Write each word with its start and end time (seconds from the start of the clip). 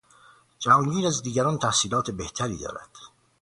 جهانگیر 0.59 1.07
از 1.07 1.21
دیگران 1.23 1.57
تحصیلات 1.57 2.11
بهتری 2.11 2.57
دارد. 2.57 2.89